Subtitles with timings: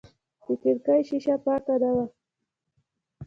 [0.45, 2.05] د کړکۍ شیشه پاکه نه وه.